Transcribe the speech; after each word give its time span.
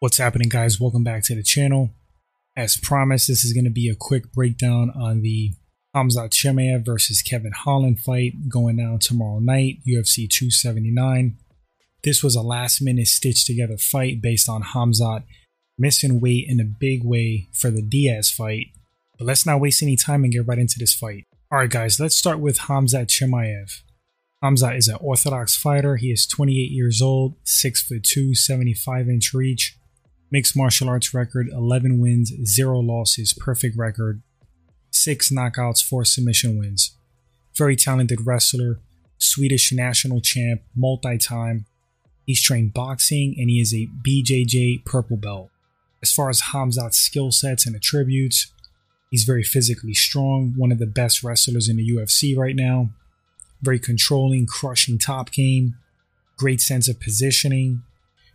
What's 0.00 0.16
happening, 0.16 0.48
guys? 0.48 0.80
Welcome 0.80 1.04
back 1.04 1.24
to 1.24 1.34
the 1.34 1.42
channel. 1.42 1.90
As 2.56 2.78
promised, 2.78 3.28
this 3.28 3.44
is 3.44 3.52
going 3.52 3.66
to 3.66 3.70
be 3.70 3.90
a 3.90 3.94
quick 3.94 4.32
breakdown 4.32 4.90
on 4.98 5.20
the 5.20 5.52
Khamzat 5.94 6.30
Chimaev 6.30 6.86
versus 6.86 7.20
Kevin 7.20 7.52
Holland 7.52 8.00
fight 8.00 8.48
going 8.48 8.76
down 8.76 9.00
tomorrow 9.00 9.40
night, 9.40 9.80
UFC 9.86 10.26
279. 10.26 11.36
This 12.02 12.24
was 12.24 12.34
a 12.34 12.40
last 12.40 12.80
minute 12.80 13.08
stitched 13.08 13.46
together 13.46 13.76
fight 13.76 14.22
based 14.22 14.48
on 14.48 14.62
Khamzat 14.62 15.24
missing 15.76 16.18
weight 16.18 16.46
in 16.48 16.60
a 16.60 16.64
big 16.64 17.04
way 17.04 17.50
for 17.52 17.70
the 17.70 17.82
Diaz 17.82 18.30
fight. 18.30 18.68
But 19.18 19.26
let's 19.26 19.44
not 19.44 19.60
waste 19.60 19.82
any 19.82 19.96
time 19.96 20.24
and 20.24 20.32
get 20.32 20.46
right 20.46 20.58
into 20.58 20.78
this 20.78 20.94
fight. 20.94 21.26
Alright, 21.52 21.68
guys, 21.68 22.00
let's 22.00 22.16
start 22.16 22.40
with 22.40 22.60
Khamzat 22.60 23.08
Chimaev. 23.08 23.82
Khamzat 24.42 24.78
is 24.78 24.88
an 24.88 24.96
orthodox 24.98 25.58
fighter. 25.58 25.96
He 25.96 26.10
is 26.10 26.26
28 26.26 26.70
years 26.70 27.02
old, 27.02 27.34
6 27.44 27.82
foot 27.82 28.02
2, 28.02 28.34
75 28.34 29.06
inch 29.06 29.34
reach 29.34 29.76
Mixed 30.30 30.56
martial 30.56 30.88
arts 30.88 31.12
record 31.12 31.48
11 31.48 31.98
wins, 31.98 32.32
0 32.44 32.78
losses, 32.78 33.32
perfect 33.32 33.76
record, 33.76 34.22
6 34.92 35.30
knockouts, 35.30 35.84
4 35.84 36.04
submission 36.04 36.58
wins. 36.58 36.96
Very 37.56 37.74
talented 37.74 38.26
wrestler, 38.26 38.78
Swedish 39.18 39.72
national 39.72 40.20
champ, 40.20 40.62
multi 40.76 41.18
time. 41.18 41.66
He's 42.26 42.40
trained 42.40 42.72
boxing 42.72 43.34
and 43.38 43.50
he 43.50 43.60
is 43.60 43.74
a 43.74 43.88
BJJ 44.06 44.84
purple 44.84 45.16
belt. 45.16 45.50
As 46.00 46.12
far 46.12 46.30
as 46.30 46.40
Khamzat's 46.40 46.98
skill 46.98 47.32
sets 47.32 47.66
and 47.66 47.74
attributes, 47.74 48.52
he's 49.10 49.24
very 49.24 49.42
physically 49.42 49.94
strong, 49.94 50.54
one 50.56 50.70
of 50.70 50.78
the 50.78 50.86
best 50.86 51.24
wrestlers 51.24 51.68
in 51.68 51.76
the 51.76 51.90
UFC 51.90 52.36
right 52.36 52.56
now. 52.56 52.90
Very 53.60 53.78
controlling, 53.78 54.46
crushing 54.46 54.96
top 54.96 55.32
game, 55.32 55.74
great 56.38 56.60
sense 56.60 56.88
of 56.88 57.00
positioning, 57.00 57.82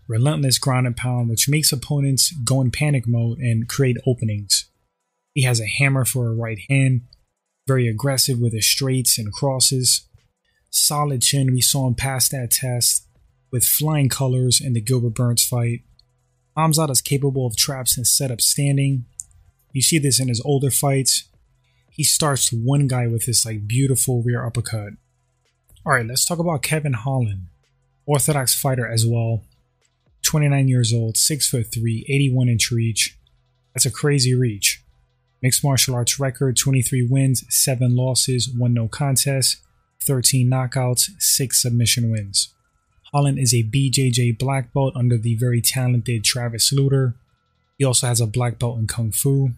relentless 0.08 0.58
ground 0.58 0.88
and 0.88 0.96
pound, 0.96 1.30
which 1.30 1.50
makes 1.50 1.72
opponents 1.72 2.32
go 2.44 2.62
in 2.62 2.72
panic 2.72 3.08
mode 3.08 3.40
and 3.40 3.68
create 3.68 3.98
openings. 4.06 4.70
He 5.34 5.44
has 5.44 5.60
a 5.60 5.68
hammer 5.68 6.06
for 6.06 6.28
a 6.28 6.36
right 6.36 6.60
hand, 6.70 7.02
very 7.68 7.88
aggressive 7.88 8.40
with 8.40 8.54
his 8.54 8.70
straights 8.70 9.18
and 9.18 9.34
crosses. 9.34 10.08
Solid 10.70 11.22
chin, 11.22 11.54
we 11.54 11.62
saw 11.62 11.88
him 11.88 11.96
pass 11.96 12.30
that 12.30 12.52
test 12.52 13.08
with 13.52 13.66
flying 13.66 14.10
colors 14.10 14.62
in 14.62 14.74
the 14.74 14.82
Gilbert 14.82 15.16
Burns 15.16 15.46
fight. 15.46 15.82
Khamzat 16.58 16.90
is 16.90 17.02
capable 17.02 17.46
of 17.46 17.58
traps 17.58 17.98
and 17.98 18.08
setup 18.08 18.42
standing. 18.42 19.06
You 19.74 19.82
see 19.82 20.00
this 20.00 20.20
in 20.20 20.30
his 20.30 20.42
older 20.46 20.72
fights. 20.72 21.28
He 21.92 22.04
starts 22.04 22.52
one 22.52 22.88
guy 22.88 23.08
with 23.08 23.26
this 23.26 23.46
like 23.46 23.68
beautiful 23.68 24.24
rear 24.24 24.46
uppercut. 24.46 24.94
Alright, 25.86 26.06
let's 26.06 26.26
talk 26.26 26.40
about 26.40 26.62
Kevin 26.62 26.94
Holland. 26.94 27.48
Orthodox 28.06 28.54
fighter 28.54 28.88
as 28.88 29.06
well. 29.06 29.44
29 30.26 30.68
years 30.68 30.94
old, 30.94 31.18
6 31.18 31.50
foot 31.50 31.68
3, 31.74 32.06
81 32.10 32.50
inch 32.50 32.72
reach. 32.72 33.18
That's 33.74 33.86
a 33.86 33.92
crazy 33.92 34.34
reach. 34.34 34.84
Mixed 35.42 35.64
martial 35.64 35.96
arts 35.96 36.20
record 36.20 36.58
23 36.58 37.08
wins, 37.10 37.46
7 37.50 37.96
losses, 37.96 38.50
1 38.50 38.74
no 38.74 38.88
contest, 38.88 39.58
13 40.02 40.50
knockouts, 40.50 41.12
6 41.20 41.62
submission 41.62 42.10
wins. 42.10 42.54
Holland 43.12 43.40
is 43.40 43.54
a 43.54 43.64
BJJ 43.64 44.38
black 44.38 44.74
belt 44.74 44.96
under 44.96 45.18
the 45.18 45.36
very 45.36 45.62
talented 45.62 46.24
Travis 46.24 46.74
Lutter. 46.74 47.16
He 47.78 47.86
also 47.86 48.08
has 48.08 48.20
a 48.20 48.28
black 48.28 48.60
belt 48.60 48.80
in 48.80 48.88
Kung 48.88 49.12
Fu. 49.12 49.52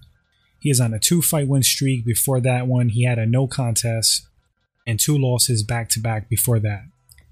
He 0.59 0.69
is 0.69 0.81
on 0.81 0.93
a 0.93 0.99
two 0.99 1.21
fight 1.21 1.47
win 1.47 1.63
streak. 1.63 2.05
Before 2.05 2.39
that 2.41 2.67
one, 2.67 2.89
he 2.89 3.05
had 3.05 3.17
a 3.19 3.25
no 3.25 3.47
contest 3.47 4.27
and 4.85 4.99
two 4.99 5.17
losses 5.17 5.63
back 5.63 5.89
to 5.89 5.99
back 5.99 6.29
before 6.29 6.59
that. 6.59 6.83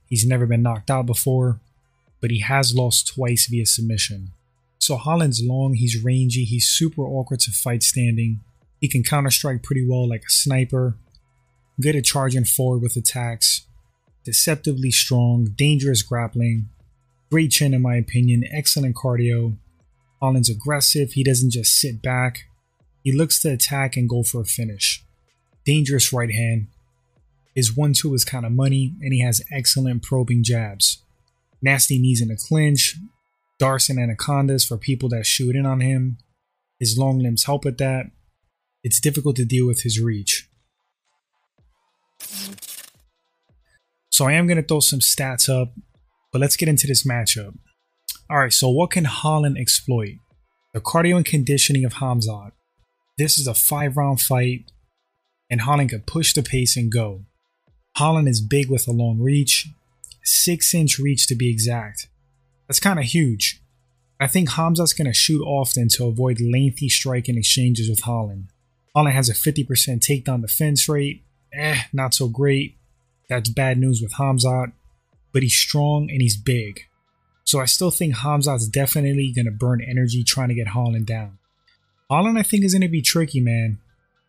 He's 0.07 0.25
never 0.25 0.45
been 0.45 0.61
knocked 0.61 0.89
out 0.89 1.05
before 1.05 1.59
but 2.21 2.31
he 2.31 2.39
has 2.39 2.73
lost 2.75 3.07
twice 3.07 3.47
via 3.47 3.65
submission. 3.65 4.31
So 4.79 4.97
Holland's 4.97 5.43
long, 5.43 5.73
he's 5.73 6.03
rangy, 6.03 6.43
he's 6.43 6.67
super 6.67 7.01
awkward 7.01 7.39
to 7.41 7.51
fight 7.51 7.83
standing. 7.83 8.41
He 8.79 8.87
can 8.87 9.03
counter 9.03 9.31
strike 9.31 9.63
pretty 9.63 9.87
well 9.87 10.07
like 10.07 10.23
a 10.23 10.29
sniper. 10.29 10.95
Good 11.81 11.95
at 11.95 12.05
charging 12.05 12.45
forward 12.45 12.81
with 12.81 12.95
attacks. 12.95 13.65
Deceptively 14.23 14.91
strong, 14.91 15.45
dangerous 15.55 16.01
grappling. 16.01 16.69
Great 17.31 17.51
chin 17.51 17.73
in 17.73 17.81
my 17.81 17.95
opinion, 17.95 18.43
excellent 18.51 18.95
cardio. 18.95 19.57
Holland's 20.21 20.49
aggressive, 20.49 21.13
he 21.13 21.23
doesn't 21.23 21.51
just 21.51 21.79
sit 21.79 22.01
back. 22.01 22.45
He 23.03 23.11
looks 23.11 23.41
to 23.41 23.51
attack 23.51 23.97
and 23.97 24.09
go 24.09 24.23
for 24.23 24.41
a 24.41 24.45
finish. 24.45 25.03
Dangerous 25.65 26.13
right 26.13 26.31
hand. 26.31 26.67
His 27.53 27.75
1 27.75 27.93
2 27.93 28.13
is 28.13 28.25
kind 28.25 28.45
of 28.45 28.51
money, 28.51 28.93
and 29.01 29.13
he 29.13 29.21
has 29.21 29.43
excellent 29.51 30.03
probing 30.03 30.43
jabs 30.43 31.01
nasty 31.65 31.99
knees 31.99 32.21
in 32.21 32.31
a 32.31 32.37
clinch, 32.37 32.95
Darson 33.59 33.99
anacondas 33.99 34.63
for 34.63 34.77
people 34.77 35.09
that 35.09 35.25
shoot 35.25 35.55
in 35.55 35.65
on 35.65 35.81
him. 35.81 36.17
His 36.79 36.97
long 36.97 37.19
limbs 37.19 37.45
help 37.45 37.65
with 37.65 37.77
that. 37.79 38.11
It's 38.83 38.99
difficult 38.99 39.35
to 39.37 39.45
deal 39.45 39.65
with 39.65 39.81
his 39.81 39.99
reach. 39.99 40.47
So 44.11 44.25
I 44.25 44.33
am 44.33 44.47
going 44.47 44.61
to 44.61 44.63
throw 44.63 44.79
some 44.79 44.99
stats 44.99 45.49
up, 45.49 45.73
but 46.31 46.39
let's 46.39 46.55
get 46.55 46.69
into 46.69 46.87
this 46.87 47.05
matchup. 47.05 47.57
All 48.29 48.37
right, 48.37 48.53
so 48.53 48.69
what 48.69 48.91
can 48.91 49.05
Holland 49.05 49.57
exploit? 49.57 50.15
The 50.73 50.81
cardio 50.81 51.17
and 51.17 51.25
conditioning 51.25 51.85
of 51.85 51.95
Khamzat. 51.95 52.51
This 53.17 53.37
is 53.39 53.47
a 53.47 53.53
five 53.53 53.97
round 53.97 54.21
fight, 54.21 54.71
and 55.49 55.61
Holland 55.61 55.89
can 55.89 56.01
push 56.01 56.33
the 56.33 56.43
pace 56.43 56.77
and 56.77 56.91
go. 56.91 57.25
Holland 57.97 58.27
is 58.27 58.41
big 58.41 58.69
with 58.69 58.87
a 58.87 58.91
long 58.91 59.19
reach, 59.19 59.69
six 60.25 60.73
inch 60.73 60.99
reach 60.99 61.27
to 61.27 61.35
be 61.35 61.49
exact. 61.49 62.07
That's 62.67 62.79
kind 62.79 62.99
of 62.99 63.05
huge. 63.05 63.61
I 64.19 64.27
think 64.27 64.49
Khamzat's 64.49 64.93
going 64.93 65.07
to 65.07 65.13
shoot 65.13 65.43
often 65.43 65.89
to 65.89 66.05
avoid 66.05 66.39
lengthy 66.39 66.89
striking 66.89 67.37
exchanges 67.37 67.89
with 67.89 68.01
Holland. 68.01 68.47
Holland 68.95 69.15
has 69.15 69.29
a 69.29 69.33
50% 69.33 69.65
takedown 69.99 70.41
defense 70.41 70.87
rate. 70.87 71.23
Eh, 71.53 71.81
not 71.91 72.13
so 72.13 72.27
great. 72.27 72.77
That's 73.29 73.49
bad 73.49 73.77
news 73.77 74.01
with 74.01 74.13
Khamzat. 74.13 74.71
But 75.33 75.43
he's 75.43 75.55
strong 75.55 76.09
and 76.09 76.21
he's 76.21 76.37
big. 76.37 76.81
So 77.43 77.59
I 77.59 77.65
still 77.65 77.91
think 77.91 78.15
Khamzat's 78.15 78.67
definitely 78.67 79.33
going 79.33 79.45
to 79.45 79.51
burn 79.51 79.81
energy 79.81 80.23
trying 80.23 80.47
to 80.47 80.55
get 80.55 80.67
Holland 80.67 81.05
down. 81.05 81.37
Holland, 82.09 82.39
I 82.39 82.43
think, 82.43 82.63
is 82.63 82.73
going 82.73 82.81
to 82.81 82.87
be 82.87 83.01
tricky, 83.01 83.41
man. 83.41 83.79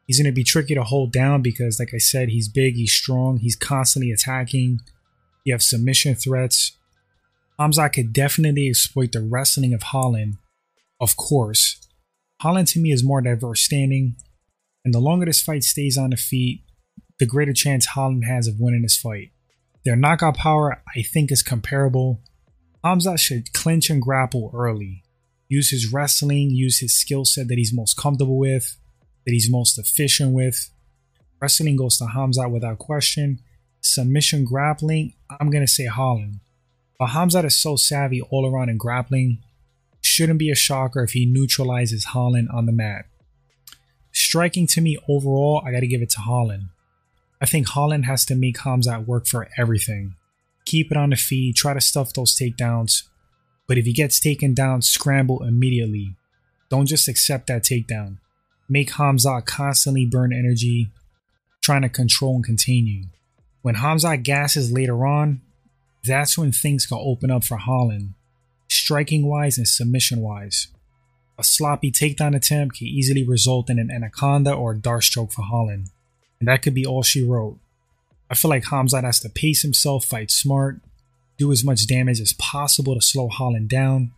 He's 0.06 0.18
going 0.18 0.30
to 0.30 0.32
be 0.32 0.44
tricky 0.44 0.74
to 0.74 0.84
hold 0.84 1.12
down 1.12 1.42
because, 1.42 1.78
like 1.78 1.94
I 1.94 1.98
said, 1.98 2.28
he's 2.28 2.48
big, 2.48 2.74
he's 2.74 2.92
strong, 2.92 3.38
he's 3.38 3.56
constantly 3.56 4.12
attacking. 4.12 4.80
You 5.46 5.54
have 5.54 5.62
submission 5.62 6.16
threats. 6.16 6.76
Khamzat 7.58 7.92
could 7.92 8.12
definitely 8.12 8.68
exploit 8.68 9.12
the 9.12 9.20
wrestling 9.20 9.72
of 9.72 9.84
Holland, 9.84 10.38
of 11.00 11.16
course. 11.16 11.80
Holland 12.42 12.66
to 12.68 12.80
me 12.80 12.90
is 12.90 13.04
more 13.04 13.20
diverse 13.20 13.62
standing, 13.62 14.16
and 14.84 14.92
the 14.92 14.98
longer 14.98 15.24
this 15.24 15.40
fight 15.40 15.62
stays 15.62 15.96
on 15.96 16.10
the 16.10 16.16
feet, 16.16 16.62
the 17.20 17.26
greater 17.26 17.52
chance 17.52 17.86
Holland 17.86 18.24
has 18.24 18.48
of 18.48 18.58
winning 18.58 18.82
this 18.82 18.96
fight. 18.96 19.30
Their 19.84 19.94
knockout 19.94 20.36
power, 20.36 20.82
I 20.96 21.02
think, 21.02 21.30
is 21.30 21.44
comparable. 21.44 22.22
Khamzat 22.84 23.20
should 23.20 23.52
clinch 23.52 23.88
and 23.88 24.02
grapple 24.02 24.50
early. 24.52 25.04
Use 25.48 25.70
his 25.70 25.92
wrestling, 25.92 26.50
use 26.50 26.80
his 26.80 26.98
skill 26.98 27.24
set 27.24 27.46
that 27.46 27.56
he's 27.56 27.72
most 27.72 27.96
comfortable 27.96 28.36
with, 28.36 28.76
that 29.24 29.30
he's 29.30 29.48
most 29.48 29.78
efficient 29.78 30.32
with. 30.32 30.70
Wrestling 31.40 31.76
goes 31.76 31.98
to 31.98 32.06
Khamzat 32.06 32.50
without 32.50 32.78
question, 32.78 33.38
submission 33.80 34.44
grappling, 34.44 35.14
I'm 35.40 35.50
going 35.50 35.64
to 35.64 35.72
say 35.72 35.86
Holland. 35.86 36.40
But 36.98 37.10
Khamzat 37.10 37.44
is 37.44 37.56
so 37.56 37.76
savvy 37.76 38.20
all 38.22 38.46
around 38.46 38.68
in 38.68 38.78
grappling, 38.78 39.38
shouldn't 40.00 40.38
be 40.38 40.50
a 40.50 40.54
shocker 40.54 41.02
if 41.02 41.12
he 41.12 41.26
neutralizes 41.26 42.06
Holland 42.06 42.48
on 42.52 42.66
the 42.66 42.72
mat. 42.72 43.06
Striking 44.12 44.66
to 44.68 44.80
me 44.80 44.96
overall, 45.08 45.62
I 45.64 45.72
got 45.72 45.80
to 45.80 45.86
give 45.86 46.00
it 46.00 46.10
to 46.10 46.20
Holland. 46.20 46.68
I 47.40 47.46
think 47.46 47.68
Holland 47.68 48.06
has 48.06 48.24
to 48.26 48.34
make 48.34 48.56
Khamzat 48.56 49.06
work 49.06 49.26
for 49.26 49.48
everything. 49.58 50.14
Keep 50.64 50.90
it 50.90 50.96
on 50.96 51.10
the 51.10 51.16
feet, 51.16 51.56
try 51.56 51.74
to 51.74 51.80
stuff 51.80 52.14
those 52.14 52.34
takedowns. 52.34 53.02
But 53.66 53.78
if 53.78 53.84
he 53.84 53.92
gets 53.92 54.18
taken 54.18 54.54
down, 54.54 54.80
scramble 54.82 55.42
immediately. 55.42 56.16
Don't 56.70 56.86
just 56.86 57.08
accept 57.08 57.46
that 57.48 57.62
takedown. 57.62 58.18
Make 58.68 58.92
Khamzat 58.92 59.44
constantly 59.44 60.06
burn 60.06 60.32
energy, 60.32 60.90
trying 61.60 61.82
to 61.82 61.88
control 61.88 62.36
and 62.36 62.44
contain 62.44 62.86
you. 62.86 63.04
When 63.66 63.74
Khamzat 63.74 64.22
gasses 64.22 64.70
later 64.70 65.04
on, 65.04 65.40
that's 66.04 66.38
when 66.38 66.52
things 66.52 66.86
can 66.86 66.98
open 67.00 67.32
up 67.32 67.42
for 67.42 67.56
Holland, 67.56 68.14
striking 68.68 69.26
wise 69.26 69.58
and 69.58 69.66
submission 69.66 70.20
wise. 70.20 70.68
A 71.36 71.42
sloppy 71.42 71.90
takedown 71.90 72.36
attempt 72.36 72.76
can 72.76 72.86
easily 72.86 73.24
result 73.24 73.68
in 73.68 73.80
an 73.80 73.90
anaconda 73.90 74.52
or 74.52 74.70
a 74.70 74.78
D'Arce 74.78 75.08
choke 75.08 75.32
for 75.32 75.42
Holland, 75.42 75.90
and 76.38 76.46
that 76.46 76.62
could 76.62 76.74
be 76.74 76.86
all 76.86 77.02
she 77.02 77.24
wrote. 77.24 77.58
I 78.30 78.36
feel 78.36 78.50
like 78.50 78.62
Khamzat 78.62 79.02
has 79.02 79.18
to 79.18 79.28
pace 79.28 79.62
himself, 79.62 80.04
fight 80.04 80.30
smart, 80.30 80.78
do 81.36 81.50
as 81.50 81.64
much 81.64 81.88
damage 81.88 82.20
as 82.20 82.34
possible 82.34 82.94
to 82.94 83.00
slow 83.00 83.26
Holland 83.26 83.68
down, 83.68 84.12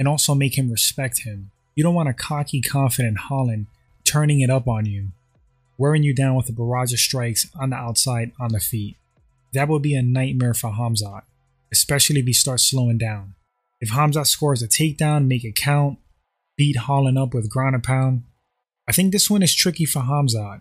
and 0.00 0.08
also 0.08 0.34
make 0.34 0.58
him 0.58 0.68
respect 0.68 1.20
him. 1.20 1.52
You 1.76 1.84
don't 1.84 1.94
want 1.94 2.08
a 2.08 2.12
cocky, 2.12 2.60
confident 2.60 3.18
Holland 3.18 3.66
turning 4.02 4.40
it 4.40 4.50
up 4.50 4.66
on 4.66 4.84
you 4.84 5.12
wearing 5.80 6.02
you 6.02 6.14
down 6.14 6.34
with 6.34 6.46
a 6.46 6.52
barrage 6.52 6.92
of 6.92 6.98
strikes 6.98 7.48
on 7.58 7.70
the 7.70 7.76
outside 7.76 8.32
on 8.38 8.52
the 8.52 8.60
feet. 8.60 8.98
That 9.54 9.66
would 9.66 9.80
be 9.80 9.94
a 9.94 10.02
nightmare 10.02 10.52
for 10.52 10.70
Khamzat, 10.70 11.22
especially 11.72 12.20
if 12.20 12.26
he 12.26 12.34
starts 12.34 12.68
slowing 12.68 12.98
down. 12.98 13.34
If 13.80 13.90
Khamzat 13.90 14.26
scores 14.26 14.62
a 14.62 14.68
takedown, 14.68 15.26
make 15.26 15.42
it 15.42 15.56
count, 15.56 15.98
beat 16.54 16.76
Holland 16.76 17.16
up 17.16 17.32
with 17.32 17.48
ground 17.48 17.74
and 17.74 17.82
pound. 17.82 18.24
I 18.86 18.92
think 18.92 19.10
this 19.10 19.30
one 19.30 19.42
is 19.42 19.54
tricky 19.54 19.86
for 19.86 20.02
Khamzat. 20.02 20.60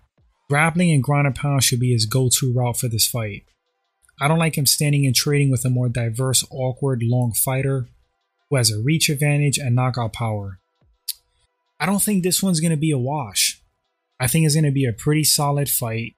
Grappling 0.50 0.92
and 0.92 1.04
ground 1.04 1.28
and 1.28 1.36
pound 1.36 1.66
should 1.66 1.82
be 1.82 1.92
his 1.92 2.06
go 2.06 2.30
to 2.40 2.54
route 2.54 2.78
for 2.78 2.88
this 2.88 3.06
fight. 3.06 3.44
I 4.22 4.30
don't 4.30 4.40
like 4.40 4.58
him 4.58 4.66
standing 4.66 5.06
and 5.06 5.14
trading 5.14 5.52
with 5.52 5.66
a 5.66 5.70
more 5.70 5.90
diverse, 5.90 6.46
awkward, 6.50 7.04
long 7.04 7.34
fighter 7.34 7.88
who 8.50 8.56
has 8.56 8.72
a 8.72 8.80
reach 8.80 9.10
advantage 9.10 9.58
and 9.58 9.76
knockout 9.76 10.14
power. 10.14 10.60
I 11.80 11.86
don't 11.86 12.02
think 12.02 12.24
this 12.24 12.42
one's 12.42 12.60
going 12.60 12.72
to 12.72 12.78
be 12.78 12.92
a 12.92 12.98
wash. 12.98 13.49
I 14.20 14.28
think 14.28 14.46
it's 14.46 14.56
going 14.56 14.66
to 14.66 14.72
be 14.72 14.86
a 14.86 14.94
pretty 14.94 15.24
solid 15.24 15.70
fight. 15.70 16.16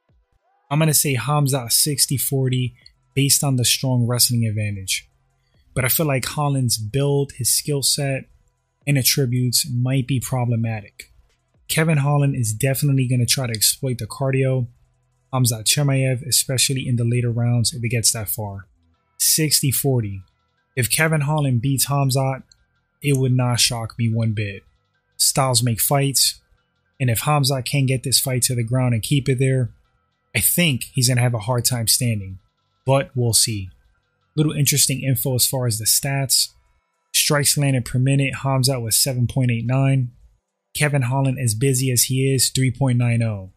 I'm 0.70 0.80
going 0.80 0.88
to 0.88 0.94
say 0.94 1.16
Khamzat 1.16 1.72
60 1.72 2.18
40 2.18 2.76
based 3.14 3.44
on 3.44 3.58
the 3.58 3.66
strong 3.66 4.08
wrestling 4.08 4.46
advantage. 4.46 5.08
But 5.74 5.86
I 5.86 5.90
feel 5.90 6.06
like 6.06 6.26
Holland's 6.26 6.78
build, 6.78 7.34
his 7.34 7.54
skill 7.54 7.84
set, 7.84 8.26
and 8.88 8.98
attributes 8.98 9.68
might 9.72 10.08
be 10.08 10.20
problematic. 10.20 11.12
Kevin 11.68 12.00
Holland 12.00 12.36
is 12.36 12.54
definitely 12.54 13.08
going 13.08 13.20
to 13.20 13.26
try 13.26 13.48
to 13.48 13.54
exploit 13.54 13.98
the 13.98 14.08
cardio. 14.08 14.68
Khamzat 15.34 15.64
Chimaev, 15.64 16.28
especially 16.28 16.88
in 16.88 16.98
the 16.98 17.06
later 17.06 17.32
rounds 17.32 17.74
if 17.74 17.84
it 17.84 17.90
gets 17.90 18.12
that 18.12 18.30
far. 18.30 18.68
60 19.20 19.72
40. 19.72 20.24
If 20.76 20.90
Kevin 20.90 21.22
Holland 21.22 21.62
beats 21.62 21.88
Khamzat, 21.88 22.44
it 23.02 23.18
would 23.18 23.32
not 23.32 23.60
shock 23.60 23.96
me 23.98 24.12
one 24.12 24.34
bit. 24.34 24.64
Styles 25.18 25.64
make 25.64 25.80
fights, 25.80 26.42
and 27.02 27.10
if 27.10 27.22
Khamzat 27.22 27.66
can't 27.66 27.88
get 27.88 28.04
this 28.04 28.20
fight 28.20 28.44
to 28.44 28.54
the 28.54 28.64
ground 28.64 28.94
and 28.94 29.02
keep 29.02 29.28
it 29.28 29.40
there, 29.40 29.72
I 30.36 30.40
think 30.40 30.84
he's 30.94 31.08
going 31.08 31.18
to 31.18 31.24
have 31.24 31.34
a 31.34 31.40
hard 31.40 31.66
time 31.66 31.88
standing. 31.88 32.38
But 32.86 33.10
we'll 33.16 33.34
see. 33.34 33.70
Little 34.38 34.54
interesting 34.54 35.02
info 35.02 35.34
as 35.34 35.48
far 35.48 35.66
as 35.66 35.80
the 35.80 35.86
stats. 35.86 36.50
Strikes 37.12 37.58
landed 37.58 37.86
per 37.86 37.98
minute, 37.98 38.36
Khamzat 38.36 38.84
was 38.84 38.96
7.89. 38.96 40.10
Kevin 40.78 41.02
Holland, 41.02 41.40
as 41.42 41.56
busy 41.56 41.92
as 41.92 42.04
he 42.04 42.34
is, 42.34 42.52
3.90. 42.52 43.50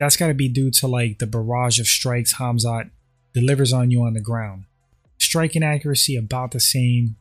That's 0.00 0.16
got 0.16 0.28
to 0.28 0.34
be 0.34 0.48
due 0.48 0.70
to 0.70 0.86
like 0.86 1.18
the 1.18 1.26
barrage 1.26 1.78
of 1.78 1.86
strikes 1.86 2.34
Khamzat 2.34 2.90
delivers 3.34 3.72
on 3.72 3.90
you 3.90 4.02
on 4.02 4.14
the 4.14 4.20
ground. 4.20 4.64
Striking 5.18 5.62
accuracy 5.62 6.16
about 6.16 6.52
the 6.52 6.60
same. 6.60 7.16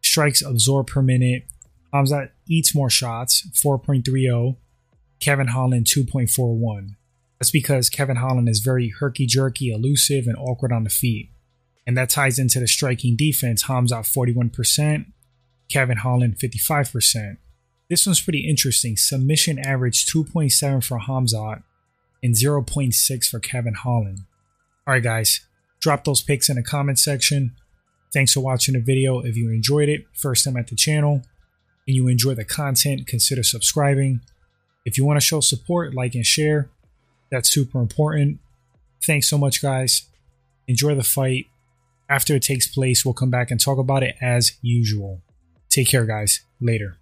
Strikes 0.00 0.40
absorbed 0.40 0.88
per 0.88 1.02
minute. 1.02 1.44
Khamzat 1.92 2.30
eats 2.48 2.74
more 2.74 2.88
shots, 2.88 3.46
4.30. 3.62 4.56
Kevin 5.22 5.46
Holland, 5.46 5.86
2.41. 5.86 6.96
That's 7.38 7.52
because 7.52 7.88
Kevin 7.88 8.16
Holland 8.16 8.48
is 8.48 8.58
very 8.58 8.88
herky 8.88 9.24
jerky, 9.24 9.70
elusive, 9.70 10.26
and 10.26 10.36
awkward 10.36 10.72
on 10.72 10.82
the 10.82 10.90
feet. 10.90 11.30
And 11.86 11.96
that 11.96 12.10
ties 12.10 12.40
into 12.40 12.58
the 12.58 12.66
striking 12.66 13.14
defense. 13.14 13.64
Khamzat 13.64 14.12
41%, 14.12 15.06
Kevin 15.70 15.98
Holland 15.98 16.38
55%. 16.38 17.36
This 17.88 18.04
one's 18.04 18.20
pretty 18.20 18.48
interesting. 18.48 18.96
Submission 18.96 19.60
average 19.60 20.06
2.7 20.06 20.84
for 20.84 20.98
Khamzat 20.98 21.62
and 22.20 22.34
0.6 22.34 23.24
for 23.26 23.38
Kevin 23.38 23.74
Holland. 23.74 24.20
Alright 24.88 25.04
guys, 25.04 25.46
drop 25.78 26.02
those 26.02 26.20
picks 26.20 26.48
in 26.48 26.56
the 26.56 26.64
comment 26.64 26.98
section. 26.98 27.54
Thanks 28.12 28.32
for 28.32 28.40
watching 28.40 28.74
the 28.74 28.80
video. 28.80 29.20
If 29.20 29.36
you 29.36 29.50
enjoyed 29.50 29.88
it, 29.88 30.04
first 30.14 30.44
time 30.44 30.56
at 30.56 30.66
the 30.66 30.74
channel, 30.74 31.22
and 31.86 31.96
you 31.96 32.08
enjoy 32.08 32.34
the 32.34 32.44
content, 32.44 33.06
consider 33.06 33.44
subscribing. 33.44 34.20
If 34.84 34.98
you 34.98 35.04
want 35.04 35.20
to 35.20 35.24
show 35.24 35.40
support, 35.40 35.94
like 35.94 36.14
and 36.14 36.26
share. 36.26 36.68
That's 37.30 37.50
super 37.50 37.80
important. 37.80 38.38
Thanks 39.04 39.28
so 39.28 39.38
much, 39.38 39.62
guys. 39.62 40.02
Enjoy 40.68 40.94
the 40.94 41.02
fight. 41.02 41.46
After 42.08 42.34
it 42.34 42.42
takes 42.42 42.66
place, 42.68 43.04
we'll 43.04 43.14
come 43.14 43.30
back 43.30 43.50
and 43.50 43.58
talk 43.58 43.78
about 43.78 44.02
it 44.02 44.16
as 44.20 44.52
usual. 44.60 45.22
Take 45.68 45.88
care, 45.88 46.04
guys. 46.04 46.42
Later. 46.60 46.98